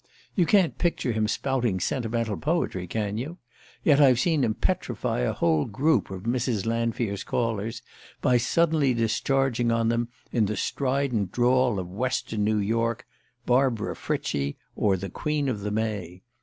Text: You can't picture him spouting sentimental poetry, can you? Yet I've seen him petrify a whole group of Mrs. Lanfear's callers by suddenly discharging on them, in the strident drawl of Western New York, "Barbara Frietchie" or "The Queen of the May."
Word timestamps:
You 0.33 0.47
can't 0.47 0.79
picture 0.79 1.11
him 1.11 1.27
spouting 1.27 1.79
sentimental 1.79 2.35
poetry, 2.35 2.87
can 2.87 3.19
you? 3.19 3.37
Yet 3.83 4.01
I've 4.01 4.19
seen 4.19 4.43
him 4.43 4.55
petrify 4.55 5.19
a 5.19 5.31
whole 5.31 5.65
group 5.65 6.09
of 6.09 6.23
Mrs. 6.23 6.65
Lanfear's 6.65 7.23
callers 7.23 7.83
by 8.19 8.37
suddenly 8.37 8.95
discharging 8.95 9.71
on 9.71 9.89
them, 9.89 10.07
in 10.31 10.47
the 10.47 10.57
strident 10.57 11.31
drawl 11.31 11.77
of 11.77 11.87
Western 11.87 12.43
New 12.43 12.57
York, 12.57 13.05
"Barbara 13.45 13.95
Frietchie" 13.95 14.55
or 14.75 14.97
"The 14.97 15.11
Queen 15.11 15.47
of 15.47 15.59
the 15.59 15.69
May." 15.69 16.23